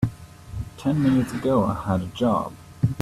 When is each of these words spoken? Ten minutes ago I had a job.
Ten 0.79 0.99
minutes 1.03 1.31
ago 1.31 1.63
I 1.63 1.75
had 1.75 2.01
a 2.01 2.07
job. 2.07 2.53